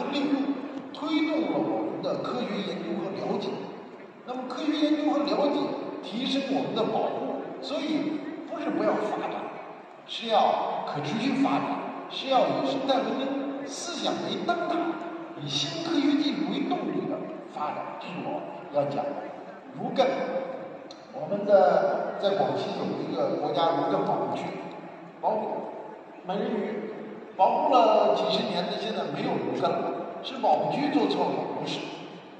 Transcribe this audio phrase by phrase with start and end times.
[0.00, 0.40] 和利用，
[0.94, 3.50] 推动了我们的科学研究和了解。
[4.26, 5.60] 那么科学研究和了解
[6.02, 8.18] 提升我们的保护，所以
[8.48, 9.42] 不是不要发展，
[10.06, 11.66] 是要可持续发展，
[12.08, 14.76] 是要以生态文明思想为灯塔，
[15.42, 17.16] 以新科学技术为动力的
[17.52, 18.00] 发展。
[18.00, 18.40] 这是我
[18.72, 19.28] 要讲的。
[19.78, 20.06] 芦根，
[21.12, 24.44] 我们的在广西有一个国家芦根保护区，
[25.20, 25.48] 保护
[26.26, 26.90] 美人鱼，
[27.36, 27.89] 保护了
[28.28, 31.60] 几十年的，现在没有人干了，是保护区做错了？
[31.60, 31.80] 不是，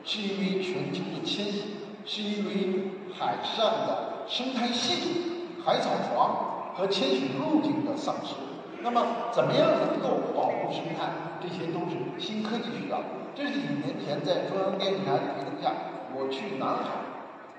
[0.04, 1.64] 是因为全球的迁徙，
[2.04, 8.34] 是因为海上的生态系统、海草床和迁徙路径的丧失。
[8.82, 11.12] 那么，怎么样能够保护生态？
[11.42, 13.00] 这些都是新科技需要。
[13.34, 15.72] 这是几年前在中央电视台陪同下，
[16.14, 17.06] 我去南海。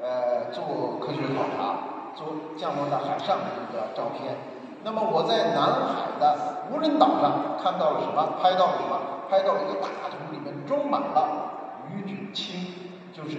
[0.02, 4.36] 呃，做科学考察，做降落在海上的一个照片。
[4.84, 8.40] 那么我在南海的无人岛上看到了什么？
[8.42, 9.00] 拍到了什么？
[9.30, 12.74] 拍到了一个大桶里面装满了鱼脂清，
[13.14, 13.38] 就是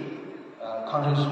[0.61, 1.29] 呃抗生素。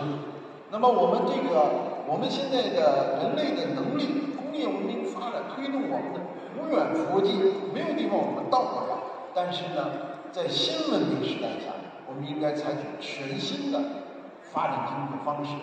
[0.70, 6.20] 那么我们这个我们现在的人类的能力，工业文明发展推动我们的
[6.58, 7.32] 无远弗届，
[7.74, 9.00] 没有地方我们到不了。
[9.34, 9.88] 但是呢，
[10.32, 11.72] 在新文明时代下，
[12.08, 13.80] 我们应该采取全新的。
[14.54, 15.56] 发展经济方式，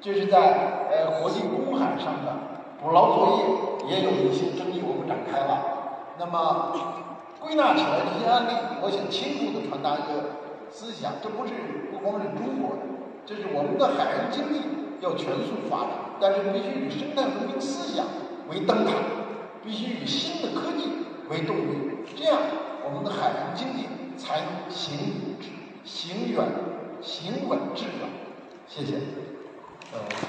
[0.00, 6.14] 这是在呃国际公海上的捕捞作业也有一些争议，我们展开了。
[6.18, 6.74] 那么
[7.40, 11.52] 归纳起来这些案例，我想清楚的传达一个思想：这不是
[11.92, 12.82] 不光是中国的，
[13.26, 14.60] 这是我们的海洋经济
[15.00, 18.06] 要全速发展，但是必须以生态文明思想
[18.50, 18.92] 为灯塔，
[19.62, 20.88] 必须以新的科技
[21.28, 22.38] 为动力，这样
[22.84, 25.36] 我们的海洋经济才能行
[25.84, 26.44] 行远。
[27.02, 28.10] 行稳致远，
[28.68, 28.96] 谢谢。
[29.90, 30.28] 呃。